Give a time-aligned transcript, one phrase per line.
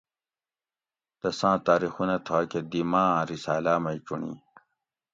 [1.19, 4.33] تساں تاریخونہ تھا کہ دی ما آں رسالاۤ مئ چُنڑی